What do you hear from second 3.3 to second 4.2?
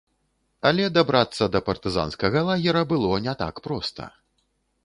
так проста.